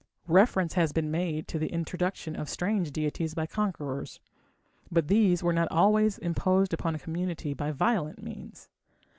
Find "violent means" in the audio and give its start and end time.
7.69-8.67